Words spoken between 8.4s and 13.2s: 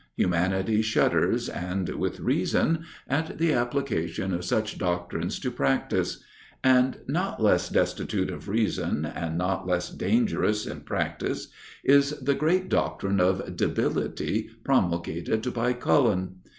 reason, and not less dangerous in practice, is the great doctrine